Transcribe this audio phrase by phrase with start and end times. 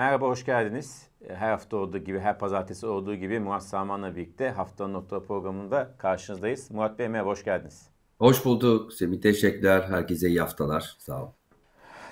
[0.00, 1.08] Merhaba, hoş geldiniz.
[1.28, 6.70] Her hafta olduğu gibi, her pazartesi olduğu gibi Murat Saman'la birlikte Haftanın Nokta programında karşınızdayız.
[6.70, 7.88] Murat Bey merhaba, hoş geldiniz.
[8.18, 9.82] Hoş bulduk Semih, teşekkürler.
[9.88, 11.32] Herkese iyi haftalar, sağ olun.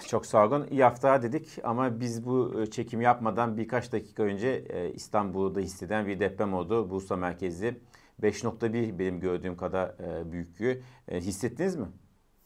[0.09, 0.67] Çok sağ olun.
[0.71, 6.07] İyi hafta dedik ama biz bu e, çekim yapmadan birkaç dakika önce e, İstanbul'da hisseden
[6.07, 6.91] bir deprem oldu.
[6.91, 7.81] Bursa merkezli.
[8.23, 10.83] 5.1 benim gördüğüm kadar e, büyüklüğü.
[11.13, 11.87] Hissettiniz mi?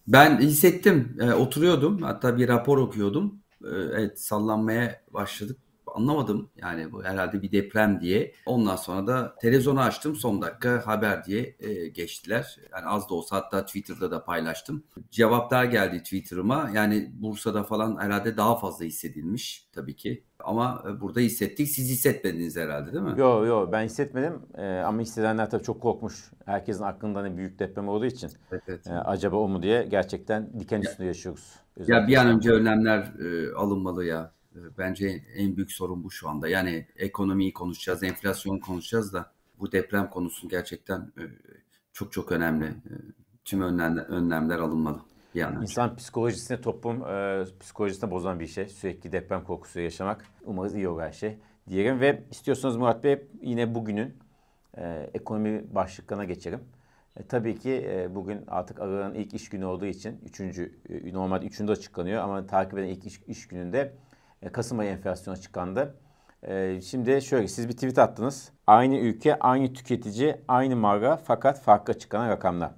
[0.09, 1.19] Ben hissettim.
[1.39, 2.03] Oturuyordum.
[2.03, 3.42] Hatta bir rapor okuyordum.
[3.65, 5.59] Evet sallanmaya başladık
[5.95, 6.51] anlamadım.
[6.57, 8.33] Yani bu herhalde bir deprem diye.
[8.47, 12.59] Ondan sonra da televizyonu açtım son dakika haber diye e, geçtiler.
[12.73, 14.85] Yani az da olsa hatta Twitter'da da paylaştım.
[15.11, 16.71] Cevaplar geldi Twitter'ıma.
[16.75, 20.25] Yani Bursa'da falan herhalde daha fazla hissedilmiş tabii ki.
[20.45, 21.69] Ama e, burada hissettik.
[21.69, 23.21] Siz hissetmediniz herhalde değil mi?
[23.21, 24.43] Yok yok ben hissetmedim.
[24.59, 26.31] Ee, ama hissedenler tabii çok korkmuş.
[26.47, 28.31] Herkesin aklında ne büyük deprem olduğu için.
[28.53, 28.87] Evet, evet.
[28.87, 31.55] Ee, acaba o mu diye gerçekten diken üstünde yaşıyoruz.
[31.77, 34.33] Özellikle ya bir an önce önlemler e, alınmalı ya.
[34.57, 36.49] Ee, bence en büyük sorun bu şu anda.
[36.49, 41.23] Yani ekonomiyi konuşacağız, enflasyon konuşacağız da bu deprem konusu gerçekten e,
[41.93, 42.65] çok çok önemli.
[42.65, 42.95] E,
[43.45, 45.01] tüm önlemler, alınmalı.
[45.35, 45.63] Yani.
[45.63, 48.69] İnsan psikolojisine, toplum e, psikolojisine bozan bir şey.
[48.69, 50.27] Sürekli deprem korkusu yaşamak.
[50.45, 52.01] Umarız iyi olur her şey diyelim.
[52.01, 54.17] Ve istiyorsanız Murat Bey yine bugünün
[54.77, 56.61] e, ekonomi başlıklarına geçelim.
[57.17, 61.47] E, tabii ki e, bugün artık Aralık'ın ilk iş günü olduğu için üçüncü, e, normalde
[61.47, 63.93] üçünde açıklanıyor ama takip eden ilk iş, iş gününde
[64.53, 65.95] Kasım ayı enflasyonu açıklandı.
[66.43, 68.53] E, şimdi şöyle siz bir tweet attınız.
[68.67, 72.71] Aynı ülke, aynı tüketici, aynı marka fakat farklı açıklanan rakamlar.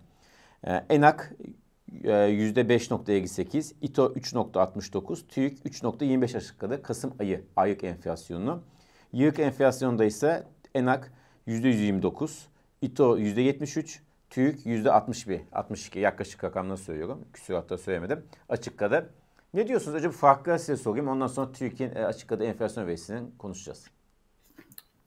[0.67, 1.33] E, Enak
[2.03, 8.63] %5.58, İTO 3.69, TÜİK 3.25 açıkladı Kasım ayı aylık enflasyonunu.
[9.13, 11.13] Yıllık enflasyonda ise Enak
[11.49, 12.31] %129,
[12.83, 13.99] İTO %73,
[14.31, 17.25] TÜİK %61, 62 yaklaşık rakamları söylüyorum.
[17.33, 18.25] Küsuratta söylemedim.
[18.49, 19.11] Açıkladı.
[19.55, 19.97] Ne diyorsunuz?
[19.97, 21.09] Önce bu farkları size sorayım.
[21.09, 23.85] Ondan sonra Türkiye'nin e, açıkladığı enflasyon verisini konuşacağız.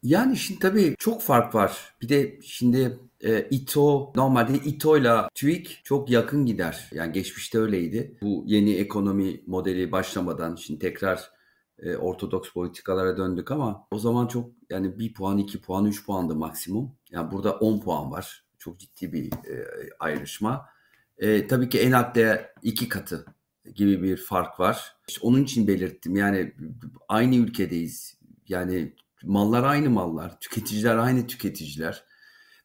[0.04, 1.96] Yani şimdi tabii çok fark var.
[2.02, 6.90] Bir de şimdi e, İTO normalde İTO ile TÜİK çok yakın gider.
[6.94, 8.18] Yani geçmişte öyleydi.
[8.22, 11.32] Bu yeni ekonomi modeli başlamadan şimdi tekrar
[11.80, 16.36] e, ortodoks politikalara döndük ama o zaman çok yani bir puan, iki puan, üç puandı
[16.36, 16.92] maksimum.
[17.12, 18.44] Yani burada 10 puan var.
[18.58, 19.66] Çok ciddi bir e,
[20.00, 20.66] ayrışma.
[21.18, 23.26] E, tabii ki en altta iki katı
[23.76, 24.96] gibi bir fark var.
[25.08, 26.16] İşte onun için belirttim.
[26.16, 26.54] Yani
[27.08, 28.18] aynı ülkedeyiz.
[28.48, 32.04] Yani mallar aynı mallar, tüketiciler aynı tüketiciler.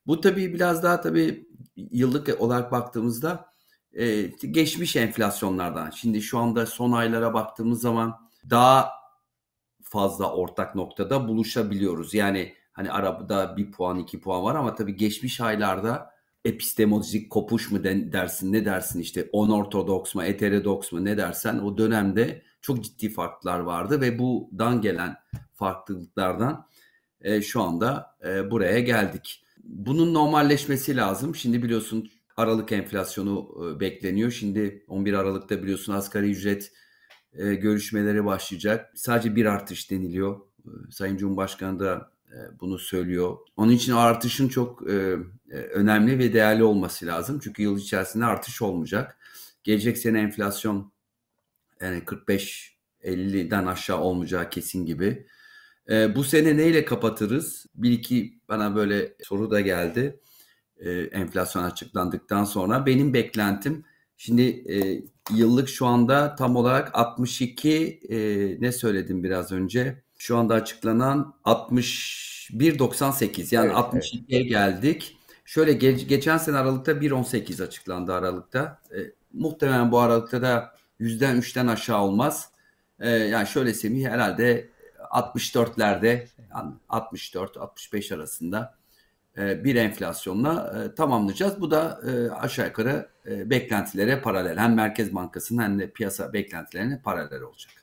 [0.06, 3.52] Bu tabii biraz daha tabii yıllık olarak baktığımızda
[3.92, 5.90] e, geçmiş enflasyonlardan.
[5.90, 8.90] Şimdi şu anda son aylara baktığımız zaman daha
[9.82, 12.14] fazla ortak noktada buluşabiliyoruz.
[12.14, 16.10] Yani hani arabada bir puan iki puan var ama tabii geçmiş aylarda
[16.44, 22.42] epistemolojik kopuş mu dersin ne dersin işte onortodoks mu heterodoks mu ne dersen o dönemde
[22.60, 25.16] çok ciddi farklar vardı ve budan gelen
[25.54, 26.66] farklılıklardan
[27.20, 29.44] e, şu anda e, buraya geldik.
[29.64, 31.34] Bunun normalleşmesi lazım.
[31.34, 34.30] Şimdi biliyorsun Aralık enflasyonu e, bekleniyor.
[34.30, 36.72] Şimdi 11 Aralık'ta biliyorsun asgari ücret
[37.32, 38.92] e, görüşmeleri başlayacak.
[38.94, 40.40] Sadece bir artış deniliyor.
[40.64, 42.11] E, Sayın Cumhurbaşkanı da
[42.60, 43.36] bunu söylüyor.
[43.56, 45.16] Onun için artışın çok e,
[45.50, 47.40] e, önemli ve değerli olması lazım.
[47.44, 49.18] Çünkü yıl içerisinde artış olmayacak.
[49.64, 50.92] Gelecek sene enflasyon
[51.80, 55.26] yani 45-50'den aşağı olmayacağı kesin gibi.
[56.16, 57.66] bu sene neyle kapatırız?
[57.74, 60.20] Bir iki bana böyle soru da geldi.
[61.12, 63.84] enflasyon açıklandıktan sonra benim beklentim
[64.16, 64.64] şimdi
[65.34, 68.00] yıllık şu anda tam olarak 62
[68.60, 70.01] ne söyledim biraz önce?
[70.22, 74.48] Şu anda açıklanan 61.98 yani evet, 62'ye evet.
[74.48, 75.18] geldik.
[75.44, 78.80] Şöyle ge- geçen sene Aralık'ta 1.18 açıklandı Aralık'ta.
[78.90, 78.98] E,
[79.32, 82.50] muhtemelen bu Aralık'ta da yüzden üçten aşağı olmaz.
[83.00, 84.68] E, yani şöyle Semih herhalde
[85.10, 88.74] 64'lerde yani 64-65 arasında
[89.38, 91.60] e, bir enflasyonla e, tamamlayacağız.
[91.60, 94.58] Bu da e, aşağı yukarı e, beklentilere paralel.
[94.58, 97.81] Hem Merkez Bankası'nın hem de piyasa beklentilerine paralel olacak.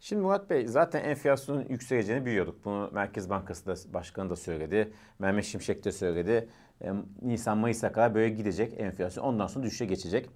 [0.00, 2.64] Şimdi Murat Bey zaten enflasyonun yükseleceğini biliyorduk.
[2.64, 4.92] Bunu Merkez Bankası da başkanı da söyledi.
[5.18, 6.48] Mehmet Şimşek de söyledi.
[6.82, 6.92] E,
[7.22, 9.24] Nisan Mayıs'a kadar böyle gidecek enflasyon.
[9.24, 10.30] Ondan sonra düşüşe geçecek.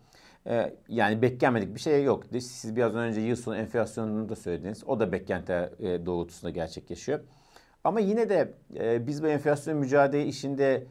[0.46, 2.24] E, yani beklenmedik bir şey yok.
[2.32, 4.84] Siz biraz önce yıl sonu enflasyonunu da söylediniz.
[4.86, 7.20] O da beklenti e, doğrultusunda gerçekleşiyor.
[7.84, 10.86] Ama yine de e, biz bu enflasyon mücadele işinde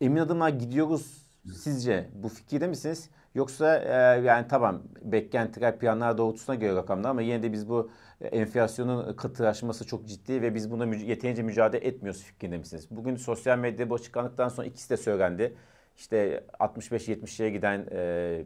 [0.00, 2.08] emin adımlar gidiyoruz sizce.
[2.14, 3.10] Bu fikirde misiniz?
[3.34, 7.90] Yoksa e, yani tamam beklentiler planlar doğrultusuna göre rakamlar ama yine de biz bu
[8.20, 12.86] enflasyonun katılaşması çok ciddi ve biz buna mü- yeterince mücadele etmiyoruz fikrinde misiniz?
[12.90, 15.54] Bugün sosyal medyada bu açıklandıktan sonra ikisi de söylendi.
[15.96, 18.44] İşte 65-70'lere giden e,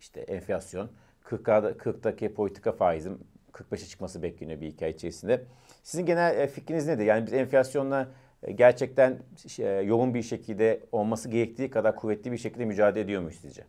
[0.00, 0.90] işte enflasyon,
[1.24, 3.18] 40'da 40'daki politika faizim
[3.52, 5.44] 45'e çıkması bekleniyor bir iki içerisinde.
[5.82, 7.04] Sizin genel e, fikriniz nedir?
[7.04, 8.08] Yani biz enflasyonla
[8.52, 9.22] gerçekten
[9.58, 13.64] e, yoğun bir şekilde olması gerektiği kadar kuvvetli bir şekilde mücadele ediyor muyuz sizce?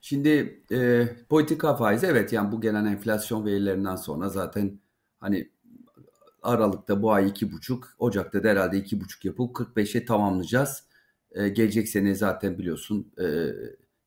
[0.00, 4.78] Şimdi e, politika faizi evet yani bu gelen enflasyon verilerinden sonra zaten
[5.20, 5.50] hani
[6.42, 10.84] Aralık'ta bu ay iki buçuk, Ocak'ta da herhalde iki buçuk yapıp 45'e tamamlayacağız.
[11.32, 13.24] E, gelecek sene zaten biliyorsun e,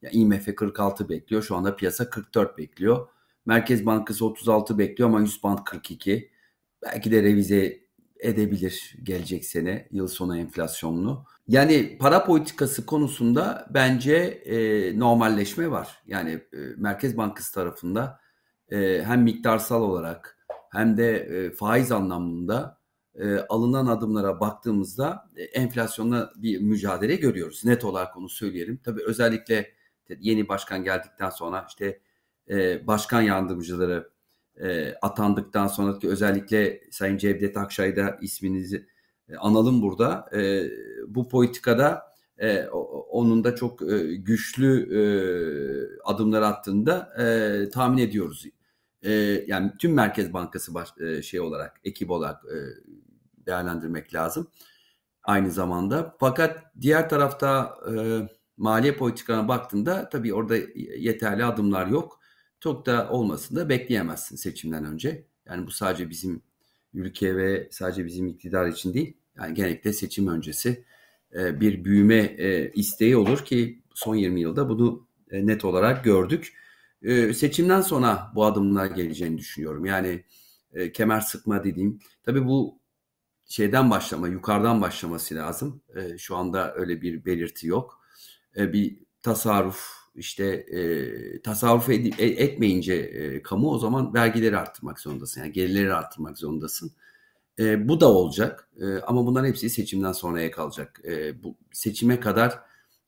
[0.02, 1.44] yani IMF 46 bekliyor.
[1.44, 3.08] Şu anda piyasa 44 bekliyor.
[3.46, 6.32] Merkez Bankası 36 bekliyor ama 100 band 42.
[6.84, 7.80] Belki de revize
[8.20, 11.26] edebilir gelecek sene yıl sonu enflasyonunu.
[11.48, 16.02] Yani para politikası konusunda bence e, normalleşme var.
[16.08, 18.20] Yani e, Merkez Bankası tarafında
[18.72, 20.38] e, hem miktarsal olarak
[20.72, 22.80] hem de e, faiz anlamında
[23.16, 27.66] e, alınan adımlara baktığımızda e, enflasyonla bir mücadele görüyoruz.
[27.66, 28.80] Net olarak onu söyleyelim.
[28.84, 29.72] Tabii özellikle
[30.20, 32.00] yeni başkan geldikten sonra işte
[32.50, 34.10] e, başkan yardımcıları
[34.60, 38.88] e, atandıktan sonra ki özellikle Sayın Cevdet Akşay'da isminizi
[39.30, 40.30] e, analım burada.
[40.34, 40.70] E,
[41.08, 42.68] bu politikada e,
[43.10, 45.02] onun da çok e, güçlü e,
[46.04, 48.46] adımlar attığında e, tahmin ediyoruz.
[49.04, 49.12] E,
[49.48, 52.58] yani tüm Merkez Bankası baş, e, şey olarak, ekip olarak e,
[53.46, 54.48] değerlendirmek lazım.
[55.24, 56.16] Aynı zamanda.
[56.20, 57.94] Fakat diğer tarafta e,
[58.58, 60.56] maliye politikana baktığında tabii orada
[60.98, 62.19] yeterli adımlar yok.
[62.60, 65.26] Çok da olmasını da bekleyemezsin seçimden önce.
[65.46, 66.42] Yani bu sadece bizim
[66.94, 69.18] ülke ve sadece bizim iktidar için değil.
[69.38, 70.86] Yani genellikle seçim öncesi
[71.36, 76.54] e, bir büyüme e, isteği olur ki son 20 yılda bunu e, net olarak gördük.
[77.36, 79.86] Seçimden sonra bu adımlar geleceğini düşünüyorum.
[79.86, 80.24] Yani
[80.94, 82.00] kemer sıkma dediğim.
[82.24, 82.80] Tabii bu
[83.46, 85.82] şeyden başlama, yukarıdan başlaması lazım.
[86.18, 88.02] Şu anda öyle bir belirti yok.
[88.56, 95.42] Bir tasarruf, işte e, tasarruf ed- etmeyince e, kamu o zaman vergileri arttırmak zorundasın.
[95.42, 96.92] Yani gelirleri arttırmak zorundasın.
[97.60, 101.02] E, bu da olacak e, ama bunların hepsi seçimden sonraya kalacak.
[101.08, 102.60] E, bu seçime kadar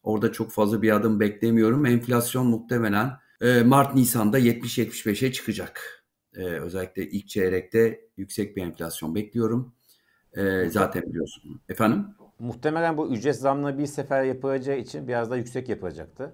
[0.04, 1.86] orada çok fazla bir adım beklemiyorum.
[1.86, 3.12] Enflasyon muhtemelen
[3.42, 6.04] e, Mart-Nisan'da 70-75'e çıkacak.
[6.36, 9.74] E, özellikle ilk çeyrekte yüksek bir enflasyon bekliyorum.
[10.34, 11.62] E, zaten biliyorsun.
[11.70, 12.06] Efendim?
[12.40, 16.34] Muhtemelen bu ücret zamını bir sefer yapılacağı için biraz daha yüksek yapılacaktı.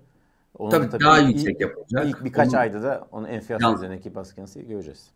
[0.58, 2.06] Onu tabii, tabii daha ilk, yüksek yapılacak.
[2.08, 5.08] İlk birkaç Onun, ayda da onun enflasyon üzerindeki baskısını göreceğiz.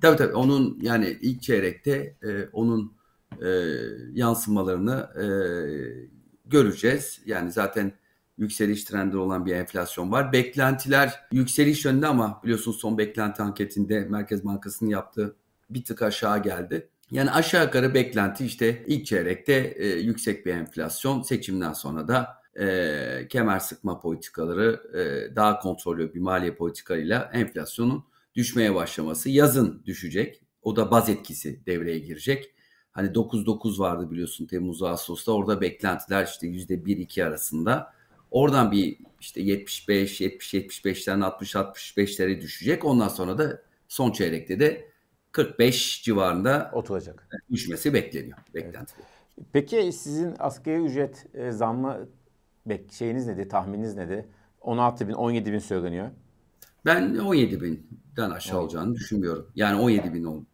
[0.00, 2.92] Tabii tabii onun yani ilk çeyrekte e, onun
[3.42, 3.48] e,
[4.12, 5.26] yansımalarını e,
[6.46, 7.20] göreceğiz.
[7.26, 7.92] Yani zaten
[8.38, 10.32] yükseliş trendi olan bir enflasyon var.
[10.32, 15.36] Beklentiler yükseliş yönünde ama biliyorsunuz son beklenti anketinde Merkez Bankası'nın yaptığı
[15.70, 16.88] bir tık aşağı geldi.
[17.10, 23.26] Yani aşağı yukarı beklenti işte ilk çeyrekte e, yüksek bir enflasyon seçimden sonra da e,
[23.28, 28.04] kemer sıkma politikaları e, daha kontrollü bir maliye politikalarıyla enflasyonun
[28.34, 29.30] düşmeye başlaması.
[29.30, 30.42] Yazın düşecek.
[30.62, 32.54] O da baz etkisi devreye girecek.
[32.92, 35.32] Hani 9-9 vardı biliyorsun Temmuz Ağustos'ta.
[35.32, 37.92] Orada beklentiler işte %1-2 arasında.
[38.30, 42.84] Oradan bir işte 75, 70, 75'ten 60, 65'lere düşecek.
[42.84, 44.90] Ondan sonra da son çeyrekte de
[45.32, 47.28] 45 civarında oturacak.
[47.50, 48.38] Düşmesi bekleniyor.
[48.54, 48.94] Beklenti.
[48.96, 49.06] Evet.
[49.52, 52.08] Peki sizin asgari ücret e, zammı
[52.66, 54.24] bek şeyiniz nedir, tahmininiz nedir?
[54.60, 56.10] 16 bin, 17 bin söyleniyor.
[56.84, 58.64] Ben 17 binden aşağı evet.
[58.64, 59.46] olacağını düşünmüyorum.
[59.54, 60.44] Yani 17 bin ol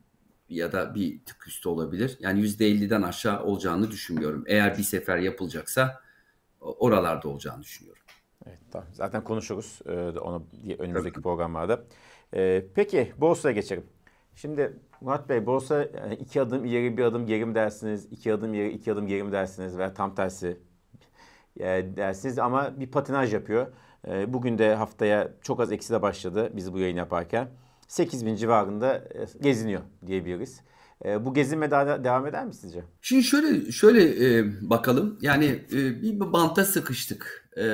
[0.49, 2.17] ya da bir tık üstü olabilir.
[2.21, 4.45] Yani %50'den aşağı olacağını düşünmüyorum.
[4.47, 6.01] Eğer bir sefer yapılacaksa
[6.61, 8.03] oralarda olacağını düşünüyorum.
[8.47, 8.89] Evet tamam.
[8.93, 10.47] Zaten konuşuruz e, onu
[10.79, 11.23] önümüzdeki Tabii.
[11.23, 11.85] programlarda.
[12.35, 13.85] E, peki borsaya geçelim.
[14.35, 18.07] Şimdi Murat Bey borsa yani iki adım ileri bir adım geri mi dersiniz?
[18.11, 19.79] iki adım ileri iki adım geri mi dersiniz?
[19.79, 20.61] Veya tam tersi
[21.61, 23.67] e, dersiniz ama bir patinaj yapıyor.
[24.09, 27.49] E, bugün de haftaya çok az ekside başladı biz bu yayın yaparken.
[27.89, 30.61] 8 bin civarında e, geziniyor diyebiliriz.
[31.05, 32.85] E, bu gezinme daha devam eder mi sizce?
[33.01, 35.19] Şimdi şöyle şöyle e, bakalım.
[35.21, 37.51] Yani e, bir banta sıkıştık.
[37.57, 37.65] E,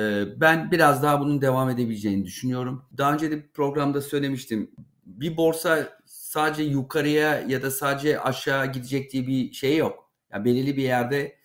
[0.41, 2.85] ben biraz daha bunun devam edebileceğini düşünüyorum.
[2.97, 4.71] Daha önce de bir programda söylemiştim.
[5.05, 10.09] Bir borsa sadece yukarıya ya da sadece aşağı gidecek diye bir şey yok.
[10.31, 11.35] Yani belirli bir yerde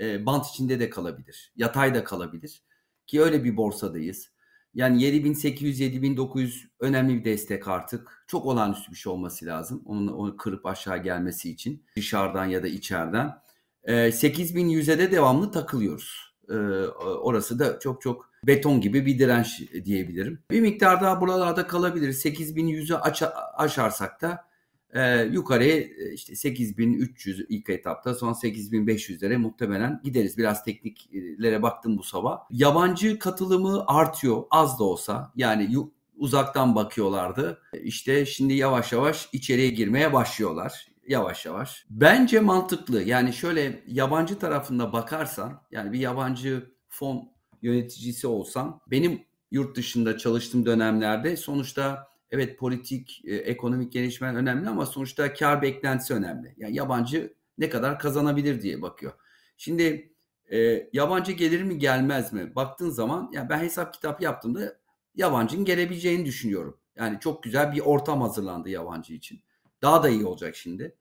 [0.00, 1.52] e, bant içinde de kalabilir.
[1.56, 2.62] Yatay da kalabilir.
[3.06, 4.32] Ki öyle bir borsadayız.
[4.74, 8.24] Yani 7800-7900 önemli bir destek artık.
[8.26, 9.82] Çok olağanüstü bir şey olması lazım.
[9.84, 11.86] Onun onu kırıp aşağı gelmesi için.
[11.96, 13.38] Dışarıdan ya da içeriden.
[13.84, 16.34] E, 8100'e de devamlı takılıyoruz.
[16.48, 16.54] E,
[16.98, 20.42] orası da çok çok beton gibi bir direnç diyebilirim.
[20.50, 22.12] Bir miktar daha buralarda kalabilir.
[22.12, 23.22] 8100'ü aç,
[23.54, 24.51] aşarsak da
[24.92, 25.82] e, yukarıya
[26.14, 30.38] işte 8300 ilk etapta son 8500'lere muhtemelen gideriz.
[30.38, 32.38] Biraz tekniklere baktım bu sabah.
[32.50, 35.32] Yabancı katılımı artıyor az da olsa.
[35.36, 35.76] Yani
[36.16, 37.62] uzaktan bakıyorlardı.
[37.82, 40.86] İşte şimdi yavaş yavaş içeriye girmeye başlıyorlar.
[41.08, 41.86] Yavaş yavaş.
[41.90, 43.02] Bence mantıklı.
[43.02, 47.28] Yani şöyle yabancı tarafında bakarsan yani bir yabancı fon
[47.62, 54.86] yöneticisi olsam benim yurt dışında çalıştığım dönemlerde sonuçta evet politik, e, ekonomik gelişmeler önemli ama
[54.86, 56.54] sonuçta kar beklentisi önemli.
[56.56, 59.12] Yani yabancı ne kadar kazanabilir diye bakıyor.
[59.56, 60.14] Şimdi
[60.52, 62.54] e, yabancı gelir mi gelmez mi?
[62.54, 64.76] Baktığın zaman yani ben hesap kitap yaptığımda
[65.14, 66.80] yabancının gelebileceğini düşünüyorum.
[66.96, 69.42] Yani çok güzel bir ortam hazırlandı yabancı için.
[69.82, 70.96] Daha da iyi olacak şimdi.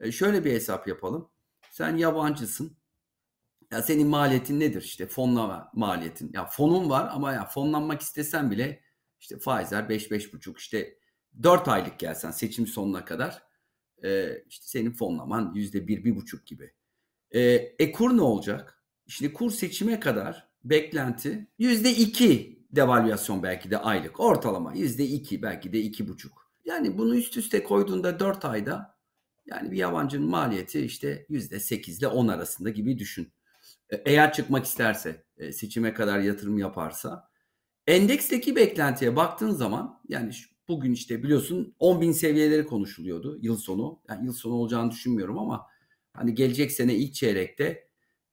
[0.00, 1.28] E, şöyle bir hesap yapalım.
[1.70, 2.76] Sen yabancısın.
[3.70, 4.82] Ya senin maliyetin nedir?
[4.82, 6.30] İşte fonlama maliyetin.
[6.34, 8.82] Ya fonun var ama ya fonlanmak istesen bile
[9.22, 10.98] işte faizler 5-5,5 işte
[11.42, 13.42] 4 aylık gelsen seçim sonuna kadar
[14.04, 16.72] e, işte senin fonlaman %1-1,5 gibi.
[17.30, 17.40] E,
[17.78, 18.84] e kur ne olacak?
[19.06, 26.28] İşte kur seçime kadar beklenti %2 devalüasyon belki de aylık ortalama %2 belki de 2,5.
[26.64, 28.98] Yani bunu üst üste koyduğunda 4 ayda
[29.46, 33.32] yani bir yabancının maliyeti işte %8 ile 10 arasında gibi düşün.
[33.90, 37.31] E, eğer çıkmak isterse e, seçime kadar yatırım yaparsa
[37.86, 40.32] endeksteki beklentiye baktığın zaman yani
[40.68, 44.00] bugün işte biliyorsun 10 bin seviyeleri konuşuluyordu yıl sonu.
[44.08, 45.66] Yani yıl sonu olacağını düşünmüyorum ama
[46.14, 47.88] hani gelecek sene ilk çeyrekte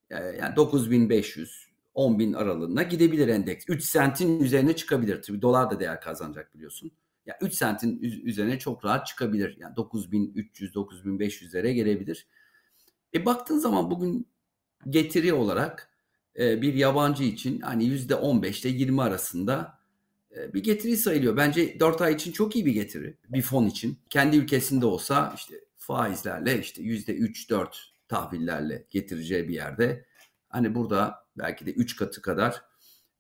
[0.10, 3.65] e, yani 9500 10 bin aralığına gidebilir endeks.
[3.68, 5.22] 3 sentin üzerine çıkabilir.
[5.22, 6.91] Tabii dolar da değer kazanacak biliyorsun.
[7.25, 9.58] Ya yani 3 sentin üzerine çok rahat çıkabilir.
[9.60, 12.27] Yani 9300 9500'lere gelebilir.
[13.13, 14.27] E baktığın zaman bugün
[14.89, 15.88] getiri olarak
[16.39, 19.79] bir yabancı için hani %15 ile 20 arasında
[20.38, 21.38] e, bir getiri sayılıyor.
[21.38, 24.00] Bence 4 ay için çok iyi bir getiri bir fon için.
[24.10, 27.67] Kendi ülkesinde olsa işte faizlerle işte %3-4
[28.08, 30.05] tahvillerle getireceği bir yerde.
[30.50, 32.62] Hani burada belki de 3 katı kadar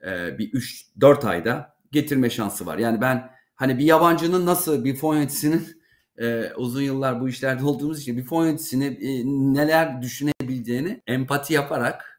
[0.05, 2.77] e, bir 3-4 ayda getirme şansı var.
[2.77, 5.81] Yani ben hani bir yabancının nasıl bir fon yöneticisinin
[6.17, 12.18] e, uzun yıllar bu işlerde olduğumuz için bir fon yöneticisini e, neler düşünebileceğini empati yaparak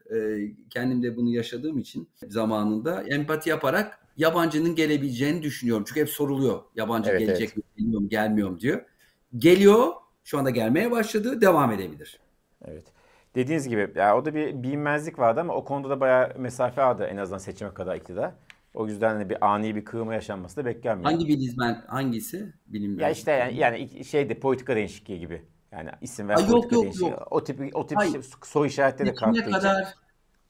[0.69, 5.83] kendim de bunu yaşadığım için zamanında empati yaparak yabancının gelebileceğini düşünüyorum.
[5.87, 7.57] Çünkü hep soruluyor yabancı evet, gelecek evet.
[7.57, 8.81] mi geliyor mu gelmiyor mu diyor.
[9.37, 9.87] Geliyor
[10.23, 12.19] şu anda gelmeye başladı devam edebilir.
[12.65, 12.83] Evet.
[13.35, 17.07] Dediğiniz gibi ya o da bir bilinmezlik vardı ama o konuda da bayağı mesafe vardı
[17.11, 18.31] en azından seçime kadar iktidar.
[18.73, 21.11] O yüzden hani bir ani bir kırılma yaşanması da beklenmiyor.
[21.11, 22.53] Hangi bilinmez hangisi?
[22.67, 23.01] Bilinmez.
[23.01, 25.41] Ya işte yani, yani şeydi politika değişikliği gibi.
[25.71, 27.27] Yani isim ve Aa, yok, yok, yok.
[27.31, 28.25] O tip o tip Hayır.
[28.45, 29.93] soru işaretleri de kalktığı kadar, için.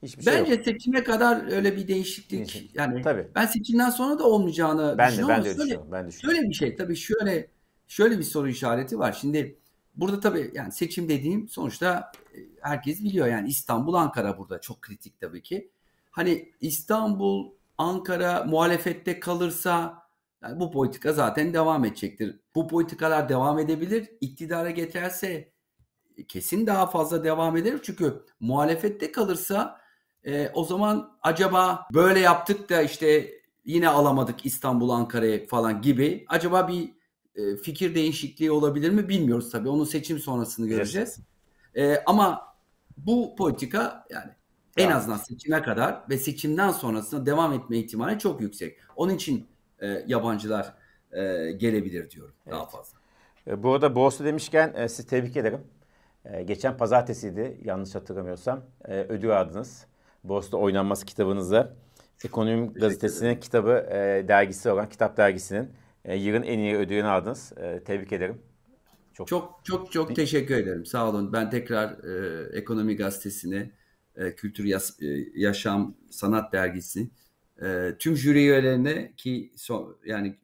[0.02, 0.64] Hiçbir şey Bence yok.
[0.64, 2.76] seçime kadar öyle bir değişiklik Değişik.
[2.76, 3.28] yani tabii.
[3.34, 5.44] ben seçimden sonra da olmayacağını ben düşünüyorum.
[5.44, 7.48] De, ben de şöyle, Ben de şöyle bir şey tabii şöyle
[7.88, 9.12] şöyle bir soru işareti var.
[9.20, 9.56] Şimdi
[9.96, 15.20] burada tabii yani seçim dediğim sonuçta e, herkes biliyor yani İstanbul Ankara burada çok kritik
[15.20, 15.70] tabii ki.
[16.10, 20.01] Hani İstanbul Ankara muhalefette kalırsa
[20.42, 22.40] yani bu politika zaten devam edecektir.
[22.54, 24.08] Bu politikalar devam edebilir.
[24.20, 25.52] İktidara geçerse
[26.16, 27.78] e, kesin daha fazla devam eder.
[27.82, 29.80] Çünkü muhalefette kalırsa
[30.24, 33.30] e, o zaman acaba böyle yaptık da işte
[33.64, 36.94] yine alamadık İstanbul Ankara'ya falan gibi acaba bir
[37.34, 39.68] e, fikir değişikliği olabilir mi bilmiyoruz tabii.
[39.68, 41.18] Onu seçim sonrasını göreceğiz.
[41.74, 42.56] E, ama
[42.96, 44.30] bu politika yani
[44.76, 48.78] en azından seçime kadar ve seçimden sonrasında devam etme ihtimali çok yüksek.
[48.96, 49.51] Onun için
[49.82, 50.74] e, yabancılar
[51.12, 52.54] e, gelebilir diyorum evet.
[52.54, 52.98] daha fazla.
[53.46, 55.60] E, bu arada borsa demişken e, sizi tebrik ederim.
[56.24, 58.62] E, geçen pazartesiydi yanlış hatırlamıyorsam.
[58.84, 59.86] E, ödül aldınız.
[60.24, 61.74] Borsa'da oynanması kitabınıza.
[62.24, 65.70] Ekonomi Gazetesi'nin kitabı e, dergisi olan Kitap Dergisi'nin
[66.04, 67.52] e, yılın en iyi ödülünü aldınız.
[67.56, 68.42] E, tebrik ederim.
[69.14, 70.86] Çok çok çok, çok teşekkür ederim.
[70.86, 71.32] Sağ olun.
[71.32, 73.70] Ben tekrar e, Ekonomi Gazetesi'ne,
[74.16, 77.10] e, Kültür Yas, e, Yaşam Sanat Dergisi,
[77.62, 80.36] e, tüm jüri üyelerine ki so, yani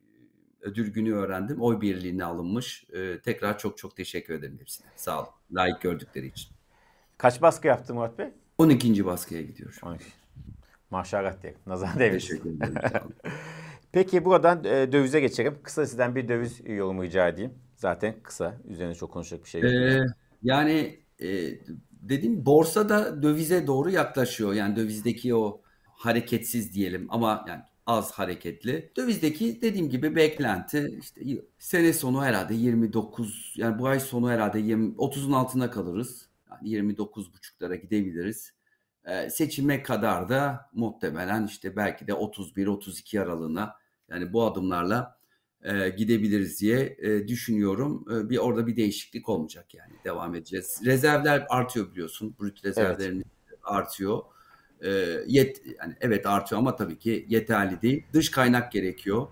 [0.60, 1.62] ödül günü öğrendim.
[1.62, 2.86] Oy birliğine alınmış.
[2.92, 4.86] E, tekrar çok çok teşekkür ederim hepsine.
[4.96, 5.30] Sağ olun.
[5.52, 6.50] Layık gördükleri için.
[7.18, 8.28] Kaç baskı yaptın Murat Bey?
[8.58, 9.04] 12.
[9.04, 9.78] baskıya gidiyor.
[9.82, 10.04] 12.
[10.90, 11.60] Maşallah diyelim.
[11.66, 12.60] Nazar değmesin.
[13.92, 15.58] Peki buradan e, dövize geçelim.
[15.62, 17.54] Kısa sizden bir döviz yorumu rica edeyim.
[17.76, 18.56] Zaten kısa.
[18.68, 19.72] Üzerine çok konuşacak bir şey yok.
[19.72, 20.00] Ee,
[20.42, 21.28] yani e,
[21.90, 24.52] dediğim borsada dövize doğru yaklaşıyor.
[24.52, 25.60] Yani dövizdeki o
[25.98, 28.92] hareketsiz diyelim ama yani az hareketli.
[28.96, 31.20] Dövizdeki dediğim gibi beklenti işte
[31.58, 36.28] sene sonu herhalde 29 yani bu ay sonu herhalde 20, 30'un altında kalırız.
[36.50, 38.52] Yani 29,5'lara gidebiliriz.
[39.04, 43.74] Ee, seçime kadar da muhtemelen işte belki de 31-32 aralığına
[44.08, 45.18] yani bu adımlarla
[45.62, 48.04] e, gidebiliriz diye e, düşünüyorum.
[48.10, 50.80] E, bir orada bir değişiklik olmayacak yani devam edeceğiz.
[50.84, 52.36] Rezervler artıyor biliyorsun.
[52.40, 53.58] Brüt rezervlerimiz evet.
[53.62, 54.22] artıyor.
[54.84, 54.90] E,
[55.26, 58.04] yet yani evet artıyor ama tabii ki yeterli değil.
[58.12, 59.26] Dış kaynak gerekiyor.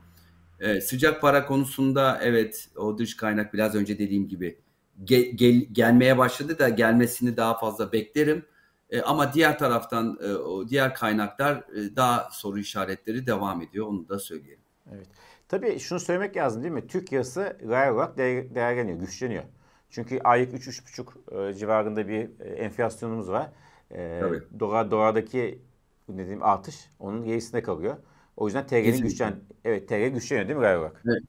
[0.61, 4.59] E, sıcak para konusunda evet o dış kaynak biraz önce dediğim gibi
[5.05, 8.45] gel, gel, gelmeye başladı da gelmesini daha fazla beklerim.
[8.91, 13.87] E, ama diğer taraftan e, o diğer kaynaklar e, daha soru işaretleri devam ediyor.
[13.87, 14.65] Onu da söyleyelim.
[14.95, 15.07] Evet.
[15.49, 16.87] Tabii şunu söylemek lazım değil mi?
[16.87, 19.45] Türk lirası reel olarak değer, değerleniyor, güçleniyor.
[19.91, 23.51] Çünkü aylık 3-3,5 e, civarında bir e, enflasyonumuz var.
[23.91, 24.43] E, Tabii.
[24.61, 25.63] dolar, dolardaki
[26.09, 27.97] ne diyeyim, artış onun gerisinde kalıyor.
[28.37, 31.03] O yüzden TL'nin güçlen, evet TL güçleniyor değil mi reel olarak?
[31.07, 31.23] Evet.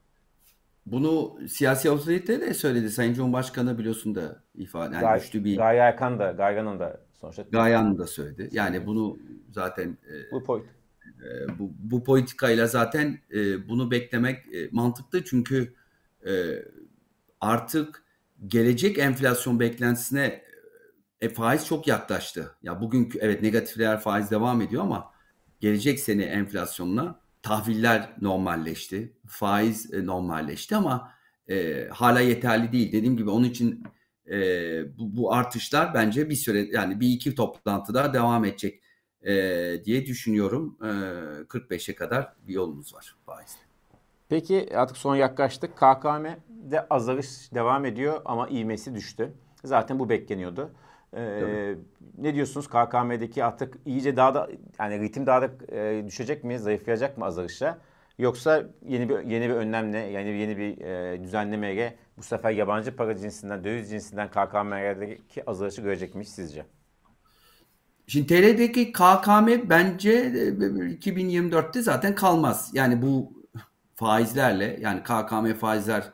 [0.86, 2.90] Bunu siyasi otorite de söyledi.
[2.90, 4.94] Sayın Cumhurbaşkanı biliyorsun da ifade.
[4.94, 5.56] Yani Gay, güçlü bir...
[5.56, 7.42] Gaye Erkan da, Gaygan'ın da sonuçta.
[7.42, 8.48] Gayan da söyledi.
[8.52, 9.18] Yani bunu
[9.50, 10.64] zaten e, bu point.
[11.06, 15.74] E, bu, bu politikayla zaten e, bunu beklemek e, mantıklı çünkü
[16.26, 16.32] e,
[17.40, 18.04] artık
[18.46, 20.42] gelecek enflasyon beklentisine
[21.20, 22.54] e, faiz çok yaklaştı.
[22.62, 25.12] Ya bugünkü evet negatif reel faiz devam ediyor ama
[25.60, 29.16] gelecek sene enflasyonla tahviller normalleşti.
[29.26, 31.12] Faiz e, normalleşti ama
[31.48, 32.92] e, hala yeterli değil.
[32.92, 33.84] Dediğim gibi onun için
[34.30, 34.38] e,
[34.98, 38.82] bu, bu artışlar bence bir süre yani bir iki toplantıda devam edecek
[39.22, 39.34] e,
[39.84, 40.76] diye düşünüyorum.
[40.82, 40.86] E,
[41.42, 43.60] 45'e kadar bir yolumuz var faizde.
[44.28, 45.76] Peki artık son yaklaştık.
[45.76, 49.32] KKM'de azalış devam ediyor ama ivmesi düştü.
[49.64, 50.70] Zaten bu bekleniyordu.
[51.16, 51.74] Ee,
[52.18, 54.48] ne diyorsunuz KKM'deki artık iyice daha da
[54.80, 57.78] yani ritim daha da e, düşecek mi, zayıflayacak mı azalışla?
[58.18, 63.18] Yoksa yeni bir yeni bir önlemle, yani yeni bir e, düzenlemeyle bu sefer yabancı para
[63.18, 66.66] cinsinden, döviz cinsinden KKM'lerdeki azalışı görecek miyiz sizce?
[68.06, 72.70] Şimdi TL'deki KKM bence 2024'te zaten kalmaz.
[72.74, 73.32] Yani bu
[73.94, 76.12] faizlerle yani KKM faizler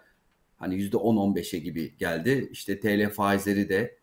[0.57, 2.49] hani %10-15'e gibi geldi.
[2.53, 3.99] İşte TL faizleri de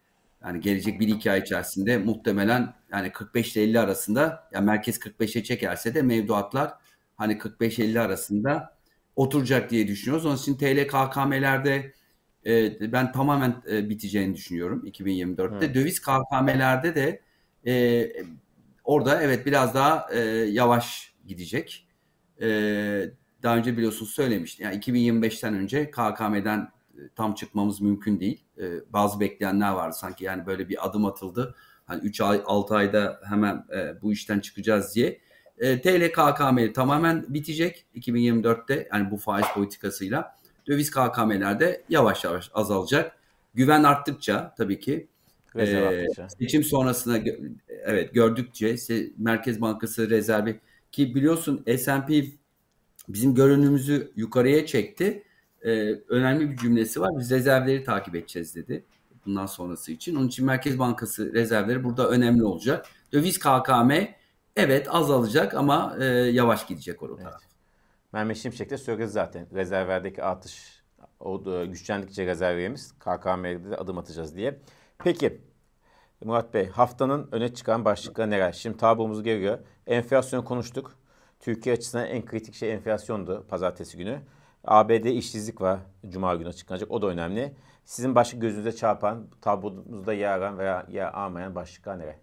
[0.45, 5.96] yani gelecek 1-2 ay içerisinde muhtemelen yani 45 ile 50 arasında yani merkez 45'e çekerse
[5.96, 6.74] de mevduatlar
[7.18, 8.77] hani 45-50 arasında
[9.16, 10.25] oturacak diye düşünüyoruz.
[10.25, 11.94] Onun için TL KKM'lerde
[12.46, 15.66] e, ben tamamen e, biteceğini düşünüyorum 2024'te.
[15.66, 15.75] Evet.
[15.75, 17.22] Döviz KKM'lerde de
[17.68, 18.07] e,
[18.83, 21.87] orada evet biraz daha e, yavaş gidecek.
[22.42, 22.48] E,
[23.44, 24.66] daha önce biliyorsunuz söylemiştim.
[24.66, 26.72] Yani 2025'ten önce KKM'den
[27.16, 28.44] tam çıkmamız mümkün değil.
[28.57, 31.55] E, bazı bekleyenler vardı sanki yani böyle bir adım atıldı.
[31.85, 35.20] Hani 3 ay 6 ayda hemen e, bu işten çıkacağız diye.
[35.57, 40.37] E, TL KKM tamamen bitecek 2024'te yani bu faiz politikasıyla.
[40.68, 43.16] Döviz KKM'lerde yavaş yavaş azalacak.
[43.53, 45.07] Güven arttıkça tabii ki
[45.59, 46.07] e,
[46.40, 47.20] seçim sonrasında
[47.68, 48.75] evet gördükçe
[49.18, 50.59] Merkez Bankası rezervi
[50.92, 52.25] ki biliyorsun S&P
[53.09, 55.24] bizim görünümümüzü yukarıya çekti
[55.65, 55.71] e,
[56.09, 57.09] önemli bir cümlesi var.
[57.19, 58.83] Biz rezervleri takip edeceğiz dedi
[59.25, 60.15] bundan sonrası için.
[60.15, 62.85] Onun için Merkez Bankası rezervleri burada önemli olacak.
[63.13, 63.91] Döviz KKM
[64.55, 67.21] evet azalacak ama e, yavaş gidecek orada.
[67.21, 67.33] Evet.
[68.13, 69.47] Mehmet Şimşek de söyledi zaten.
[69.53, 70.81] Rezervlerdeki artış
[71.19, 74.59] o güçlendikçe rezervlerimiz KKM'de de adım atacağız diye.
[74.97, 75.41] Peki
[76.25, 78.51] Murat Bey haftanın öne çıkan başlıkları neler?
[78.51, 79.59] Şimdi tablomuz geliyor.
[79.87, 80.95] Enflasyon konuştuk.
[81.39, 84.21] Türkiye açısından en kritik şey enflasyondu pazartesi günü.
[84.63, 85.79] ABD işsizlik var.
[86.09, 86.91] Cuma günü açıklanacak.
[86.91, 87.55] O da önemli.
[87.85, 92.15] Sizin başka gözünüze çarpan, tablonuzda yer veya yer almayan başlıklar neler?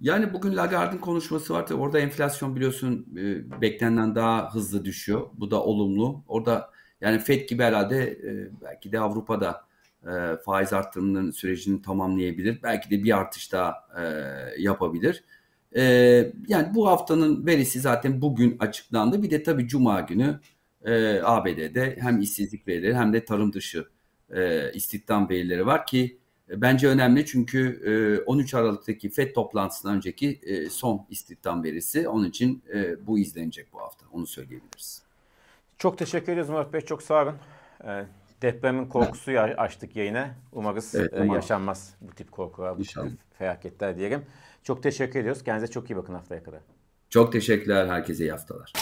[0.00, 1.70] Yani bugün Lagarde'ın konuşması var.
[1.70, 5.26] Orada enflasyon biliyorsun e, beklenenden daha hızlı düşüyor.
[5.32, 6.22] Bu da olumlu.
[6.28, 9.64] Orada yani FED gibi herhalde e, belki de Avrupa'da
[10.06, 12.62] e, faiz arttırımının sürecini tamamlayabilir.
[12.62, 13.74] Belki de bir artış daha
[14.58, 15.24] yapabilir.
[16.48, 19.22] Yani bu haftanın verisi zaten bugün açıklandı.
[19.22, 20.40] Bir de tabii Cuma günü
[20.84, 23.86] e, ABD'de hem işsizlik verileri hem de tarım dışı
[24.30, 26.18] e, istihdam verileri var ki
[26.50, 27.80] e, bence önemli çünkü
[28.20, 32.08] e, 13 Aralık'taki FED toplantısından önceki e, son istihdam verisi.
[32.08, 34.06] Onun için e, bu izlenecek bu hafta.
[34.12, 35.02] Onu söyleyebiliriz.
[35.78, 36.80] Çok teşekkür ederiz Murat Bey.
[36.80, 37.34] Çok sağ olun.
[37.84, 38.04] E,
[38.42, 39.58] depremin korkusu evet.
[39.58, 40.34] açtık yayına.
[40.52, 43.08] Umarız evet, e, yaşanmaz bu tip korkular, bu İnşallah.
[43.08, 44.22] tip felaketler diyelim.
[44.62, 45.44] Çok teşekkür ediyoruz.
[45.44, 46.60] Kendinize çok iyi bakın haftaya kadar.
[47.10, 47.86] Çok teşekkürler.
[47.86, 48.72] Herkese iyi haftalar.